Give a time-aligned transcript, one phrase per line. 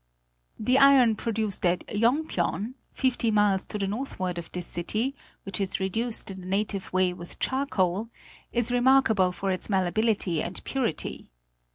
[0.57, 5.79] The iron produced at Yéngpydon, fifty miles to the northward of this city, which is
[5.79, 8.09] reduced in the native way with charcoal,
[8.51, 11.29] is remarkable for its malleability and purity.